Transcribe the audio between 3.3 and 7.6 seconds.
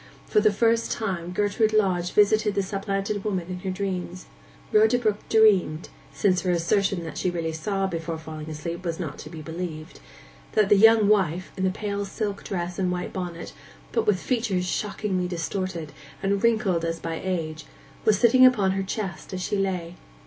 in her dreams. Rhoda Brook dreamed—since her assertion that she really